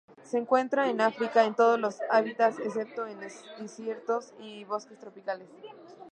Se 0.23 0.39
encuentra 0.39 0.89
en 0.89 0.99
África, 0.99 1.45
en 1.45 1.53
todos 1.53 1.79
los 1.79 1.99
hábitats 2.09 2.57
excepto 2.57 3.05
en 3.05 3.19
desiertos 3.59 4.33
y 4.39 4.63
bosques 4.63 4.97
tropicales. 4.97 5.47